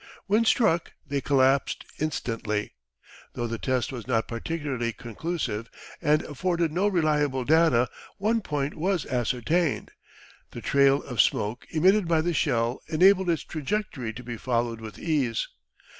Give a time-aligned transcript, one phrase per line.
[0.25, 2.73] When struck they collapsed instantly.
[3.33, 5.69] Though the test was not particularly conclusive,
[6.01, 9.91] and afforded no reliable data, one point was ascertained
[10.53, 14.97] the trail of smoke emitted by the shell enabled its trajectory to be followed with
[14.97, 15.47] ease.